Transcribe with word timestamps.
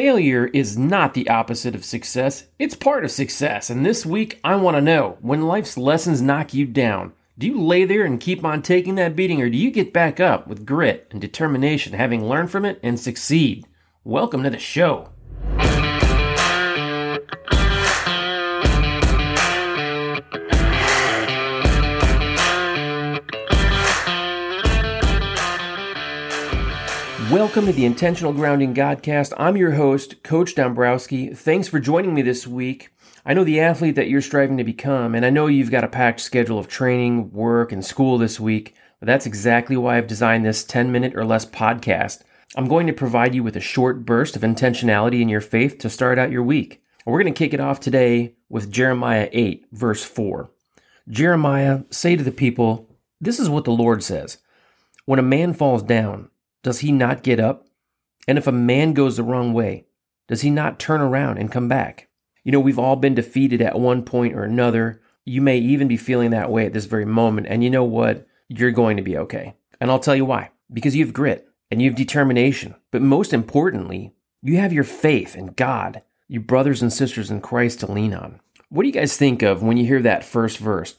Failure 0.00 0.46
is 0.54 0.78
not 0.78 1.12
the 1.12 1.28
opposite 1.28 1.74
of 1.74 1.84
success, 1.84 2.46
it's 2.58 2.74
part 2.74 3.04
of 3.04 3.10
success. 3.10 3.68
And 3.68 3.84
this 3.84 4.06
week, 4.06 4.40
I 4.42 4.56
want 4.56 4.78
to 4.78 4.80
know 4.80 5.18
when 5.20 5.46
life's 5.46 5.76
lessons 5.76 6.22
knock 6.22 6.54
you 6.54 6.64
down, 6.64 7.12
do 7.36 7.46
you 7.46 7.60
lay 7.60 7.84
there 7.84 8.06
and 8.06 8.18
keep 8.18 8.42
on 8.42 8.62
taking 8.62 8.94
that 8.94 9.14
beating, 9.14 9.42
or 9.42 9.50
do 9.50 9.58
you 9.58 9.70
get 9.70 9.92
back 9.92 10.18
up 10.18 10.46
with 10.46 10.64
grit 10.64 11.06
and 11.10 11.20
determination, 11.20 11.92
having 11.92 12.26
learned 12.26 12.50
from 12.50 12.64
it 12.64 12.80
and 12.82 12.98
succeed? 12.98 13.66
Welcome 14.02 14.42
to 14.44 14.48
the 14.48 14.58
show. 14.58 15.10
Welcome 27.30 27.66
to 27.66 27.72
the 27.72 27.84
Intentional 27.84 28.32
Grounding 28.32 28.74
Godcast. 28.74 29.32
I'm 29.36 29.56
your 29.56 29.70
host, 29.70 30.24
Coach 30.24 30.56
Dombrowski. 30.56 31.32
Thanks 31.32 31.68
for 31.68 31.78
joining 31.78 32.12
me 32.12 32.22
this 32.22 32.44
week. 32.44 32.92
I 33.24 33.34
know 33.34 33.44
the 33.44 33.60
athlete 33.60 33.94
that 33.94 34.08
you're 34.08 34.20
striving 34.20 34.56
to 34.56 34.64
become, 34.64 35.14
and 35.14 35.24
I 35.24 35.30
know 35.30 35.46
you've 35.46 35.70
got 35.70 35.84
a 35.84 35.88
packed 35.88 36.18
schedule 36.22 36.58
of 36.58 36.66
training, 36.66 37.30
work, 37.30 37.70
and 37.70 37.84
school 37.84 38.18
this 38.18 38.40
week, 38.40 38.74
but 38.98 39.06
that's 39.06 39.26
exactly 39.26 39.76
why 39.76 39.96
I've 39.96 40.08
designed 40.08 40.44
this 40.44 40.64
10 40.64 40.90
minute 40.90 41.14
or 41.14 41.24
less 41.24 41.46
podcast. 41.46 42.22
I'm 42.56 42.66
going 42.66 42.88
to 42.88 42.92
provide 42.92 43.32
you 43.32 43.44
with 43.44 43.54
a 43.54 43.60
short 43.60 44.04
burst 44.04 44.34
of 44.34 44.42
intentionality 44.42 45.20
in 45.20 45.28
your 45.28 45.40
faith 45.40 45.78
to 45.78 45.88
start 45.88 46.18
out 46.18 46.32
your 46.32 46.42
week. 46.42 46.82
We're 47.06 47.22
going 47.22 47.32
to 47.32 47.38
kick 47.38 47.54
it 47.54 47.60
off 47.60 47.78
today 47.78 48.34
with 48.48 48.72
Jeremiah 48.72 49.28
8, 49.30 49.66
verse 49.70 50.02
4. 50.02 50.50
Jeremiah, 51.08 51.82
say 51.90 52.16
to 52.16 52.24
the 52.24 52.32
people, 52.32 52.88
This 53.20 53.38
is 53.38 53.48
what 53.48 53.62
the 53.62 53.70
Lord 53.70 54.02
says 54.02 54.38
When 55.04 55.20
a 55.20 55.22
man 55.22 55.54
falls 55.54 55.84
down, 55.84 56.29
does 56.62 56.80
he 56.80 56.92
not 56.92 57.22
get 57.22 57.40
up? 57.40 57.66
And 58.28 58.38
if 58.38 58.46
a 58.46 58.52
man 58.52 58.92
goes 58.92 59.16
the 59.16 59.22
wrong 59.22 59.52
way, 59.52 59.86
does 60.28 60.42
he 60.42 60.50
not 60.50 60.78
turn 60.78 61.00
around 61.00 61.38
and 61.38 61.50
come 61.50 61.68
back? 61.68 62.08
You 62.44 62.52
know, 62.52 62.60
we've 62.60 62.78
all 62.78 62.96
been 62.96 63.14
defeated 63.14 63.60
at 63.60 63.78
one 63.78 64.04
point 64.04 64.34
or 64.34 64.44
another. 64.44 65.00
You 65.24 65.42
may 65.42 65.58
even 65.58 65.88
be 65.88 65.96
feeling 65.96 66.30
that 66.30 66.50
way 66.50 66.66
at 66.66 66.72
this 66.72 66.86
very 66.86 67.04
moment. 67.04 67.46
And 67.48 67.64
you 67.64 67.70
know 67.70 67.84
what? 67.84 68.26
You're 68.48 68.70
going 68.70 68.96
to 68.96 69.02
be 69.02 69.16
okay. 69.18 69.54
And 69.80 69.90
I'll 69.90 69.98
tell 69.98 70.16
you 70.16 70.24
why. 70.24 70.50
Because 70.72 70.94
you 70.94 71.04
have 71.04 71.14
grit 71.14 71.48
and 71.70 71.80
you 71.80 71.90
have 71.90 71.96
determination. 71.96 72.74
But 72.90 73.02
most 73.02 73.32
importantly, 73.32 74.14
you 74.42 74.58
have 74.58 74.72
your 74.72 74.84
faith 74.84 75.36
in 75.36 75.48
God, 75.48 76.02
your 76.28 76.42
brothers 76.42 76.82
and 76.82 76.92
sisters 76.92 77.30
in 77.30 77.40
Christ 77.40 77.80
to 77.80 77.90
lean 77.90 78.14
on. 78.14 78.40
What 78.68 78.82
do 78.82 78.88
you 78.88 78.94
guys 78.94 79.16
think 79.16 79.42
of 79.42 79.62
when 79.62 79.76
you 79.76 79.86
hear 79.86 80.02
that 80.02 80.24
first 80.24 80.58
verse? 80.58 80.96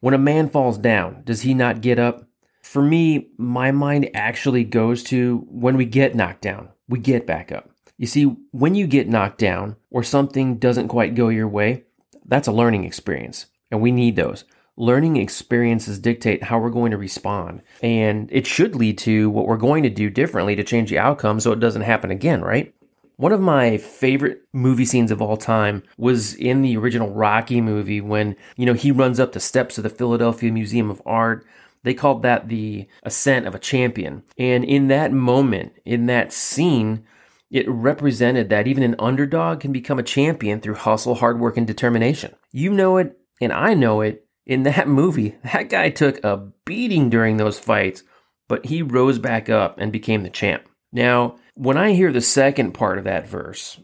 When 0.00 0.14
a 0.14 0.18
man 0.18 0.48
falls 0.48 0.78
down, 0.78 1.22
does 1.24 1.42
he 1.42 1.54
not 1.54 1.80
get 1.80 1.98
up? 1.98 2.26
For 2.72 2.80
me, 2.80 3.28
my 3.36 3.70
mind 3.70 4.08
actually 4.14 4.64
goes 4.64 5.02
to 5.02 5.46
when 5.50 5.76
we 5.76 5.84
get 5.84 6.14
knocked 6.14 6.40
down, 6.40 6.70
we 6.88 7.00
get 7.00 7.26
back 7.26 7.52
up. 7.52 7.68
You 7.98 8.06
see, 8.06 8.22
when 8.50 8.74
you 8.74 8.86
get 8.86 9.10
knocked 9.10 9.36
down 9.36 9.76
or 9.90 10.02
something 10.02 10.56
doesn't 10.56 10.88
quite 10.88 11.14
go 11.14 11.28
your 11.28 11.48
way, 11.48 11.84
that's 12.24 12.48
a 12.48 12.52
learning 12.52 12.84
experience, 12.84 13.44
and 13.70 13.82
we 13.82 13.92
need 13.92 14.16
those. 14.16 14.44
Learning 14.78 15.18
experiences 15.18 15.98
dictate 15.98 16.44
how 16.44 16.58
we're 16.58 16.70
going 16.70 16.92
to 16.92 16.96
respond, 16.96 17.60
and 17.82 18.30
it 18.32 18.46
should 18.46 18.74
lead 18.74 18.96
to 18.96 19.28
what 19.28 19.46
we're 19.46 19.58
going 19.58 19.82
to 19.82 19.90
do 19.90 20.08
differently 20.08 20.56
to 20.56 20.64
change 20.64 20.88
the 20.88 20.98
outcome 20.98 21.40
so 21.40 21.52
it 21.52 21.60
doesn't 21.60 21.82
happen 21.82 22.10
again, 22.10 22.40
right? 22.40 22.74
One 23.16 23.32
of 23.32 23.40
my 23.42 23.76
favorite 23.76 24.40
movie 24.54 24.86
scenes 24.86 25.10
of 25.10 25.20
all 25.20 25.36
time 25.36 25.82
was 25.98 26.34
in 26.36 26.62
the 26.62 26.78
original 26.78 27.10
Rocky 27.10 27.60
movie 27.60 28.00
when, 28.00 28.34
you 28.56 28.64
know, 28.64 28.72
he 28.72 28.90
runs 28.90 29.20
up 29.20 29.32
the 29.32 29.40
steps 29.40 29.76
of 29.76 29.84
the 29.84 29.90
Philadelphia 29.90 30.50
Museum 30.50 30.90
of 30.90 31.02
Art 31.04 31.46
they 31.84 31.94
called 31.94 32.22
that 32.22 32.48
the 32.48 32.86
ascent 33.02 33.46
of 33.46 33.54
a 33.54 33.60
champion. 33.60 34.22
And 34.38 34.64
in 34.64 34.88
that 34.88 35.12
moment, 35.12 35.72
in 35.84 36.06
that 36.06 36.32
scene, 36.32 37.04
it 37.50 37.68
represented 37.68 38.48
that 38.48 38.66
even 38.66 38.82
an 38.82 38.96
underdog 38.98 39.60
can 39.60 39.72
become 39.72 39.98
a 39.98 40.04
champion 40.04 40.60
through 40.60 40.76
hustle, 40.76 41.16
hard 41.16 41.38
work, 41.38 41.56
and 41.56 41.66
determination. 41.66 42.34
You 42.50 42.72
know 42.72 42.96
it, 42.96 43.18
and 43.40 43.52
I 43.52 43.74
know 43.74 44.00
it. 44.00 44.26
In 44.44 44.64
that 44.64 44.88
movie, 44.88 45.36
that 45.52 45.68
guy 45.68 45.90
took 45.90 46.22
a 46.24 46.48
beating 46.64 47.10
during 47.10 47.36
those 47.36 47.58
fights, 47.58 48.02
but 48.48 48.66
he 48.66 48.82
rose 48.82 49.18
back 49.18 49.48
up 49.48 49.78
and 49.78 49.92
became 49.92 50.22
the 50.22 50.30
champ. 50.30 50.68
Now, 50.92 51.36
when 51.54 51.76
I 51.76 51.92
hear 51.92 52.12
the 52.12 52.20
second 52.20 52.72
part 52.72 52.98
of 52.98 53.04
that 53.04 53.28
verse, 53.28 53.78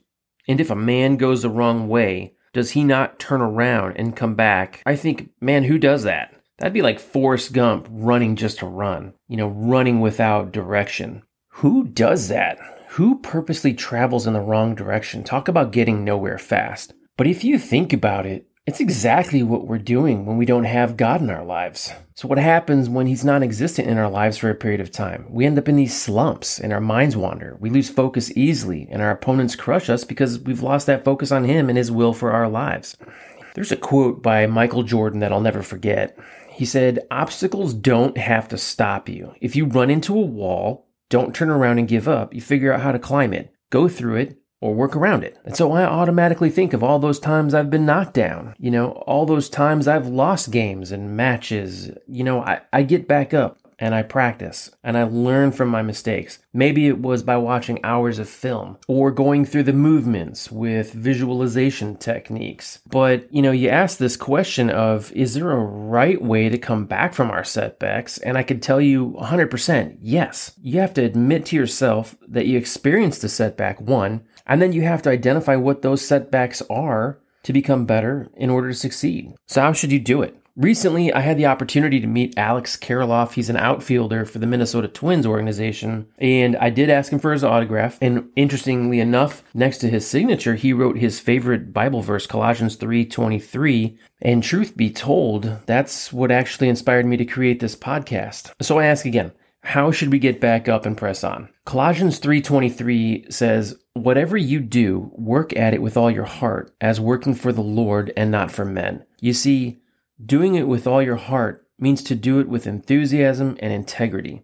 and 0.47 0.60
if 0.60 0.70
a 0.70 0.76
man 0.76 1.16
goes 1.16 1.42
the 1.42 1.50
wrong 1.50 1.88
way, 1.88 2.34
does 2.53 2.70
he 2.70 2.84
not 2.84 3.19
turn 3.19 3.41
around 3.41 3.97
and 3.97 4.16
come 4.16 4.34
back? 4.34 4.82
I 4.86 4.97
think, 4.97 5.30
man, 5.41 5.65
who 5.65 5.78
does 5.78 6.04
that? 6.04 6.34
That'd 6.58 6.72
be 6.72 6.82
like 6.82 6.98
Forrest 6.98 7.52
Gump 7.52 7.86
running 7.88 8.34
just 8.34 8.58
to 8.58 8.66
run, 8.66 9.14
you 9.28 9.36
know, 9.36 9.48
running 9.48 10.00
without 10.00 10.52
direction. 10.52 11.22
Who 11.48 11.86
does 11.86 12.28
that? 12.28 12.58
Who 12.91 13.20
purposely 13.20 13.74
travels 13.74 14.26
in 14.26 14.32
the 14.32 14.41
wrong 14.41 14.74
direction? 14.74 15.22
Talk 15.22 15.47
about 15.47 15.70
getting 15.70 16.04
nowhere 16.04 16.38
fast. 16.38 16.94
But 17.16 17.28
if 17.28 17.44
you 17.44 17.58
think 17.58 17.92
about 17.92 18.26
it, 18.26 18.48
it's 18.66 18.80
exactly 18.80 19.42
what 19.42 19.66
we're 19.66 19.78
doing 19.78 20.26
when 20.26 20.36
we 20.36 20.44
don't 20.44 20.64
have 20.64 20.97
God 20.97 21.22
in 21.22 21.30
our 21.30 21.44
lives. 21.44 21.92
So, 22.16 22.28
what 22.28 22.38
happens 22.38 22.88
when 22.88 23.06
He's 23.06 23.24
non 23.24 23.42
existent 23.42 23.88
in 23.88 23.97
our 23.97 24.10
lives 24.10 24.36
for 24.36 24.50
a 24.50 24.54
period 24.54 24.80
of 24.80 24.91
time? 24.91 25.26
We 25.30 25.47
end 25.47 25.58
up 25.58 25.68
in 25.68 25.76
these 25.76 25.98
slumps 25.98 26.58
and 26.58 26.72
our 26.72 26.80
minds 26.80 27.16
wander. 27.16 27.56
We 27.60 27.70
lose 27.70 27.88
focus 27.88 28.36
easily, 28.36 28.86
and 28.91 29.00
our 29.00 29.10
opponents 29.10 29.56
crush 29.56 29.88
us 29.88 30.04
because 30.04 30.41
we've 30.41 30.62
lost 30.62 30.86
that 30.86 31.04
focus 31.04 31.32
on 31.32 31.44
Him 31.44 31.70
and 31.70 31.78
His 31.78 31.91
will 31.91 32.12
for 32.12 32.32
our 32.32 32.48
lives. 32.48 32.97
There's 33.58 33.72
a 33.72 33.76
quote 33.76 34.22
by 34.22 34.46
Michael 34.46 34.84
Jordan 34.84 35.19
that 35.19 35.32
I'll 35.32 35.41
never 35.41 35.64
forget. 35.64 36.16
He 36.48 36.64
said, 36.64 37.00
Obstacles 37.10 37.74
don't 37.74 38.16
have 38.16 38.46
to 38.50 38.56
stop 38.56 39.08
you. 39.08 39.34
If 39.41 39.56
you 39.56 39.66
run 39.66 39.91
into 39.91 40.16
a 40.16 40.24
wall, 40.24 40.86
don't 41.08 41.34
turn 41.34 41.50
around 41.50 41.80
and 41.80 41.88
give 41.88 42.06
up. 42.06 42.32
You 42.32 42.41
figure 42.41 42.72
out 42.72 42.82
how 42.82 42.92
to 42.92 43.00
climb 43.00 43.32
it, 43.32 43.52
go 43.70 43.88
through 43.88 44.14
it, 44.14 44.38
or 44.60 44.76
work 44.76 44.94
around 44.94 45.24
it. 45.24 45.38
And 45.44 45.56
so 45.56 45.72
I 45.72 45.82
automatically 45.82 46.50
think 46.50 46.72
of 46.72 46.84
all 46.84 47.00
those 47.00 47.18
times 47.18 47.52
I've 47.52 47.68
been 47.68 47.84
knocked 47.84 48.14
down, 48.14 48.54
you 48.60 48.70
know, 48.70 48.92
all 49.08 49.26
those 49.26 49.48
times 49.48 49.88
I've 49.88 50.06
lost 50.06 50.52
games 50.52 50.92
and 50.92 51.16
matches. 51.16 51.91
You 52.06 52.22
know, 52.22 52.41
I, 52.41 52.60
I 52.72 52.84
get 52.84 53.08
back 53.08 53.34
up 53.34 53.58
and 53.78 53.94
I 53.94 54.03
practice 54.03 54.71
and 54.83 54.97
I 54.97 55.05
learn 55.05 55.53
from 55.53 55.69
my 55.69 55.83
mistakes. 55.83 56.39
Maybe 56.53 56.89
it 56.89 56.99
was 57.00 57.22
by 57.22 57.37
watching 57.37 57.84
hours 57.84 58.19
of 58.19 58.28
film 58.28 58.78
or 58.89 59.11
going 59.11 59.44
through 59.44 59.65
the 59.65 59.72
movements 59.72 60.50
with 60.50 60.93
visualization 60.93 61.97
techniques. 61.97 62.81
But, 62.87 63.33
you 63.33 63.43
know, 63.43 63.53
you 63.53 63.69
ask 63.69 63.99
this 63.99 64.16
question 64.16 64.71
of 64.71 65.12
is 65.12 65.34
there 65.34 65.53
a 65.53 65.59
right 65.59 66.21
way 66.21 66.49
to 66.49 66.59
come 66.59 66.87
back 66.87 67.15
from 67.15 67.31
our 67.31 67.44
setbacks? 67.44 68.19
And 68.19 68.37
I 68.37 68.43
could 68.43 68.62
tell 68.62 68.81
you 68.81 69.16
100% 69.21 69.99
yes. 70.00 70.53
You 70.60 70.81
have 70.81 70.95
to 70.95 71.05
admit 71.05 71.47
to 71.47 71.56
yourself 71.56 72.16
that 72.28 72.47
you 72.47 72.59
experienced 72.59 73.25
a 73.25 73.28
setback, 73.28 73.81
one, 73.81 74.22
and 74.47 74.60
then 74.60 74.72
you 74.72 74.83
have 74.83 75.03
to 75.03 75.10
identify 75.10 75.56
what 75.56 75.83
those 75.83 76.06
setbacks 76.06 76.62
are 76.71 77.21
to 77.45 77.53
become 77.53 77.87
better 77.87 78.28
in 78.37 78.50
order 78.50 78.69
to 78.69 78.75
succeed. 78.75 79.34
So, 79.47 79.60
how 79.60 79.72
should 79.72 79.93
you 79.93 80.00
do 80.00 80.22
it? 80.22 80.37
Recently, 80.58 81.12
I 81.12 81.20
had 81.20 81.38
the 81.38 81.46
opportunity 81.46 82.00
to 82.00 82.08
meet 82.08 82.36
Alex 82.36 82.76
Kirilloff. 82.76 83.34
He's 83.34 83.48
an 83.48 83.56
outfielder 83.56 84.24
for 84.24 84.41
the 84.41 84.46
Minnesota 84.46 84.88
Twins 84.88 85.24
organization, 85.24 86.08
and 86.19 86.56
I 86.56 86.69
did 86.69 86.91
ask 86.91 87.12
him 87.12 87.20
for 87.20 87.30
his 87.30 87.44
autograph. 87.44 87.96
And 88.00 88.30
interestingly 88.34 88.98
enough, 88.98 89.44
next 89.54 89.78
to 89.78 89.88
his 89.88 90.04
signature, 90.04 90.56
he 90.56 90.72
wrote 90.72 90.98
his 90.98 91.20
favorite 91.20 91.72
Bible 91.72 92.02
verse, 92.02 92.26
Colossians 92.26 92.74
3:23. 92.74 93.97
And 94.20 94.42
truth 94.42 94.76
be 94.76 94.91
told, 94.91 95.58
that's 95.66 96.12
what 96.12 96.32
actually 96.32 96.68
inspired 96.68 97.06
me 97.06 97.16
to 97.18 97.24
create 97.24 97.60
this 97.60 97.76
podcast. 97.76 98.50
So 98.60 98.80
I 98.80 98.86
ask 98.86 99.06
again, 99.06 99.30
how 99.62 99.92
should 99.92 100.10
we 100.10 100.18
get 100.18 100.41
back 100.41 100.68
up 100.68 100.84
and 100.84 100.97
press 100.97 101.22
on? 101.22 101.50
Colossians 101.66 102.18
3:23 102.18 103.26
says, 103.30 103.76
"Whatever 103.94 104.36
you 104.36 104.58
do, 104.58 105.12
work 105.14 105.56
at 105.56 105.72
it 105.72 105.82
with 105.82 105.97
all 105.97 106.10
your 106.10 106.24
heart, 106.24 106.74
as 106.80 107.00
working 107.00 107.34
for 107.34 107.52
the 107.52 107.62
Lord 107.62 108.12
and 108.16 108.32
not 108.32 108.50
for 108.50 108.64
men." 108.64 109.04
You 109.20 109.32
see, 109.32 109.78
Doing 110.24 110.56
it 110.56 110.66
with 110.66 110.86
all 110.86 111.00
your 111.00 111.16
heart 111.16 111.66
means 111.78 112.02
to 112.04 112.14
do 112.14 112.40
it 112.40 112.48
with 112.48 112.66
enthusiasm 112.66 113.56
and 113.60 113.72
integrity. 113.72 114.42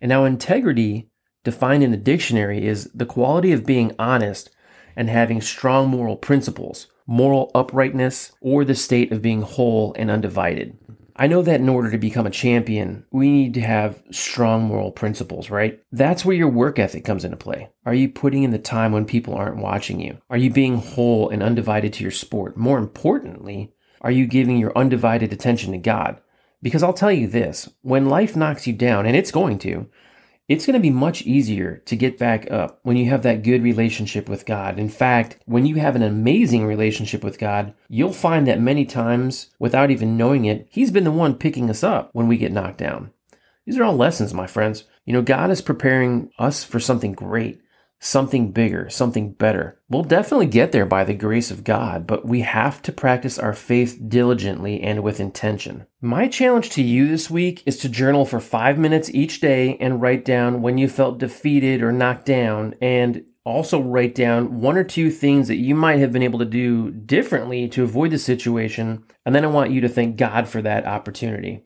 And 0.00 0.08
now, 0.08 0.24
integrity, 0.24 1.10
defined 1.44 1.84
in 1.84 1.92
the 1.92 1.96
dictionary, 1.96 2.66
is 2.66 2.90
the 2.92 3.06
quality 3.06 3.52
of 3.52 3.64
being 3.64 3.94
honest 3.98 4.50
and 4.96 5.08
having 5.08 5.40
strong 5.40 5.88
moral 5.88 6.16
principles, 6.16 6.88
moral 7.06 7.52
uprightness, 7.54 8.32
or 8.40 8.64
the 8.64 8.74
state 8.74 9.12
of 9.12 9.22
being 9.22 9.42
whole 9.42 9.94
and 9.96 10.10
undivided. 10.10 10.76
I 11.18 11.28
know 11.28 11.40
that 11.40 11.60
in 11.60 11.68
order 11.68 11.90
to 11.90 11.98
become 11.98 12.26
a 12.26 12.30
champion, 12.30 13.06
we 13.10 13.30
need 13.30 13.54
to 13.54 13.62
have 13.62 14.02
strong 14.10 14.64
moral 14.64 14.90
principles, 14.90 15.48
right? 15.48 15.80
That's 15.90 16.24
where 16.24 16.36
your 16.36 16.50
work 16.50 16.78
ethic 16.78 17.04
comes 17.04 17.24
into 17.24 17.38
play. 17.38 17.70
Are 17.86 17.94
you 17.94 18.10
putting 18.10 18.42
in 18.42 18.50
the 18.50 18.58
time 18.58 18.92
when 18.92 19.06
people 19.06 19.34
aren't 19.34 19.56
watching 19.56 19.98
you? 19.98 20.18
Are 20.28 20.36
you 20.36 20.50
being 20.50 20.76
whole 20.76 21.30
and 21.30 21.42
undivided 21.42 21.94
to 21.94 22.02
your 22.02 22.10
sport? 22.10 22.58
More 22.58 22.76
importantly, 22.76 23.72
are 24.00 24.10
you 24.10 24.26
giving 24.26 24.58
your 24.58 24.76
undivided 24.76 25.32
attention 25.32 25.72
to 25.72 25.78
God? 25.78 26.20
Because 26.62 26.82
I'll 26.82 26.92
tell 26.92 27.12
you 27.12 27.26
this 27.26 27.68
when 27.82 28.08
life 28.08 28.36
knocks 28.36 28.66
you 28.66 28.72
down, 28.72 29.06
and 29.06 29.16
it's 29.16 29.30
going 29.30 29.58
to, 29.60 29.88
it's 30.48 30.64
going 30.64 30.74
to 30.74 30.80
be 30.80 30.90
much 30.90 31.22
easier 31.22 31.78
to 31.86 31.96
get 31.96 32.18
back 32.18 32.50
up 32.50 32.78
when 32.82 32.96
you 32.96 33.10
have 33.10 33.22
that 33.24 33.42
good 33.42 33.62
relationship 33.62 34.28
with 34.28 34.46
God. 34.46 34.78
In 34.78 34.88
fact, 34.88 35.38
when 35.44 35.66
you 35.66 35.76
have 35.76 35.96
an 35.96 36.02
amazing 36.02 36.64
relationship 36.64 37.24
with 37.24 37.38
God, 37.38 37.74
you'll 37.88 38.12
find 38.12 38.46
that 38.46 38.60
many 38.60 38.84
times, 38.84 39.50
without 39.58 39.90
even 39.90 40.16
knowing 40.16 40.44
it, 40.44 40.68
He's 40.70 40.92
been 40.92 41.04
the 41.04 41.10
one 41.10 41.34
picking 41.34 41.68
us 41.68 41.82
up 41.82 42.10
when 42.12 42.28
we 42.28 42.36
get 42.36 42.52
knocked 42.52 42.78
down. 42.78 43.10
These 43.66 43.76
are 43.78 43.84
all 43.84 43.96
lessons, 43.96 44.32
my 44.32 44.46
friends. 44.46 44.84
You 45.04 45.12
know, 45.12 45.22
God 45.22 45.50
is 45.50 45.60
preparing 45.60 46.30
us 46.38 46.62
for 46.62 46.78
something 46.78 47.12
great. 47.12 47.60
Something 47.98 48.52
bigger, 48.52 48.88
something 48.90 49.32
better. 49.32 49.80
We'll 49.88 50.04
definitely 50.04 50.46
get 50.46 50.72
there 50.72 50.86
by 50.86 51.04
the 51.04 51.14
grace 51.14 51.50
of 51.50 51.64
God, 51.64 52.06
but 52.06 52.26
we 52.26 52.42
have 52.42 52.82
to 52.82 52.92
practice 52.92 53.38
our 53.38 53.54
faith 53.54 53.98
diligently 54.08 54.80
and 54.82 55.02
with 55.02 55.20
intention. 55.20 55.86
My 56.00 56.28
challenge 56.28 56.70
to 56.70 56.82
you 56.82 57.08
this 57.08 57.30
week 57.30 57.62
is 57.66 57.78
to 57.78 57.88
journal 57.88 58.24
for 58.24 58.40
five 58.40 58.78
minutes 58.78 59.10
each 59.10 59.40
day 59.40 59.76
and 59.80 60.00
write 60.00 60.24
down 60.24 60.62
when 60.62 60.78
you 60.78 60.88
felt 60.88 61.18
defeated 61.18 61.82
or 61.82 61.92
knocked 61.92 62.26
down 62.26 62.74
and 62.80 63.24
also 63.44 63.80
write 63.80 64.14
down 64.14 64.60
one 64.60 64.76
or 64.76 64.84
two 64.84 65.10
things 65.10 65.46
that 65.48 65.56
you 65.56 65.74
might 65.74 66.00
have 66.00 66.12
been 66.12 66.22
able 66.22 66.40
to 66.40 66.44
do 66.44 66.90
differently 66.90 67.68
to 67.68 67.84
avoid 67.84 68.10
the 68.10 68.18
situation. 68.18 69.04
And 69.24 69.34
then 69.34 69.44
I 69.44 69.48
want 69.48 69.70
you 69.70 69.80
to 69.82 69.88
thank 69.88 70.16
God 70.16 70.48
for 70.48 70.60
that 70.62 70.84
opportunity. 70.84 71.64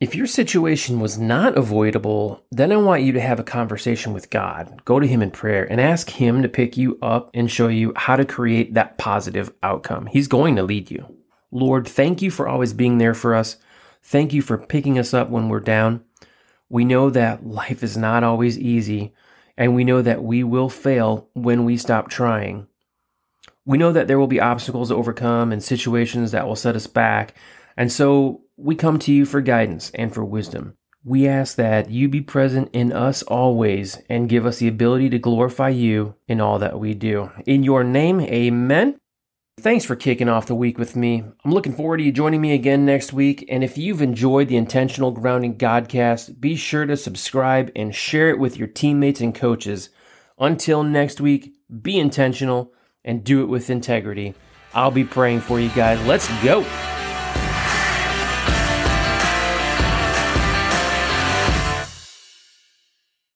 If 0.00 0.16
your 0.16 0.26
situation 0.26 0.98
was 0.98 1.18
not 1.18 1.56
avoidable, 1.56 2.44
then 2.50 2.72
I 2.72 2.76
want 2.76 3.04
you 3.04 3.12
to 3.12 3.20
have 3.20 3.38
a 3.38 3.44
conversation 3.44 4.12
with 4.12 4.28
God. 4.28 4.82
Go 4.84 4.98
to 4.98 5.06
Him 5.06 5.22
in 5.22 5.30
prayer 5.30 5.64
and 5.70 5.80
ask 5.80 6.10
Him 6.10 6.42
to 6.42 6.48
pick 6.48 6.76
you 6.76 6.98
up 7.00 7.30
and 7.32 7.50
show 7.50 7.68
you 7.68 7.92
how 7.94 8.16
to 8.16 8.24
create 8.24 8.74
that 8.74 8.98
positive 8.98 9.52
outcome. 9.62 10.06
He's 10.06 10.26
going 10.26 10.56
to 10.56 10.64
lead 10.64 10.90
you. 10.90 11.16
Lord, 11.52 11.86
thank 11.86 12.22
you 12.22 12.32
for 12.32 12.48
always 12.48 12.72
being 12.72 12.98
there 12.98 13.14
for 13.14 13.36
us. 13.36 13.56
Thank 14.02 14.32
you 14.32 14.42
for 14.42 14.58
picking 14.58 14.98
us 14.98 15.14
up 15.14 15.30
when 15.30 15.48
we're 15.48 15.60
down. 15.60 16.02
We 16.68 16.84
know 16.84 17.08
that 17.10 17.46
life 17.46 17.84
is 17.84 17.96
not 17.96 18.24
always 18.24 18.58
easy, 18.58 19.14
and 19.56 19.76
we 19.76 19.84
know 19.84 20.02
that 20.02 20.24
we 20.24 20.42
will 20.42 20.68
fail 20.68 21.28
when 21.34 21.64
we 21.64 21.76
stop 21.76 22.08
trying. 22.08 22.66
We 23.64 23.78
know 23.78 23.92
that 23.92 24.08
there 24.08 24.18
will 24.18 24.26
be 24.26 24.40
obstacles 24.40 24.88
to 24.88 24.96
overcome 24.96 25.52
and 25.52 25.62
situations 25.62 26.32
that 26.32 26.46
will 26.48 26.56
set 26.56 26.74
us 26.74 26.88
back. 26.88 27.34
And 27.76 27.90
so 27.90 28.43
we 28.56 28.74
come 28.74 28.98
to 29.00 29.12
you 29.12 29.24
for 29.26 29.40
guidance 29.40 29.90
and 29.94 30.12
for 30.12 30.24
wisdom. 30.24 30.74
We 31.04 31.28
ask 31.28 31.56
that 31.56 31.90
you 31.90 32.08
be 32.08 32.22
present 32.22 32.70
in 32.72 32.92
us 32.92 33.22
always 33.24 33.98
and 34.08 34.28
give 34.28 34.46
us 34.46 34.58
the 34.58 34.68
ability 34.68 35.10
to 35.10 35.18
glorify 35.18 35.68
you 35.68 36.14
in 36.28 36.40
all 36.40 36.58
that 36.60 36.80
we 36.80 36.94
do. 36.94 37.30
In 37.46 37.62
your 37.62 37.84
name, 37.84 38.20
amen. 38.20 38.96
Thanks 39.60 39.84
for 39.84 39.96
kicking 39.96 40.28
off 40.28 40.46
the 40.46 40.54
week 40.54 40.78
with 40.78 40.96
me. 40.96 41.22
I'm 41.44 41.52
looking 41.52 41.74
forward 41.74 41.98
to 41.98 42.02
you 42.02 42.10
joining 42.10 42.40
me 42.40 42.54
again 42.54 42.84
next 42.84 43.12
week. 43.12 43.44
And 43.48 43.62
if 43.62 43.78
you've 43.78 44.02
enjoyed 44.02 44.48
the 44.48 44.56
Intentional 44.56 45.10
Grounding 45.10 45.56
Godcast, 45.56 46.40
be 46.40 46.56
sure 46.56 46.86
to 46.86 46.96
subscribe 46.96 47.70
and 47.76 47.94
share 47.94 48.30
it 48.30 48.38
with 48.38 48.56
your 48.56 48.68
teammates 48.68 49.20
and 49.20 49.34
coaches. 49.34 49.90
Until 50.38 50.82
next 50.82 51.20
week, 51.20 51.54
be 51.82 51.98
intentional 51.98 52.72
and 53.04 53.22
do 53.22 53.42
it 53.42 53.46
with 53.46 53.70
integrity. 53.70 54.34
I'll 54.74 54.90
be 54.90 55.04
praying 55.04 55.40
for 55.40 55.60
you 55.60 55.68
guys. 55.70 56.04
Let's 56.06 56.28
go. 56.42 56.62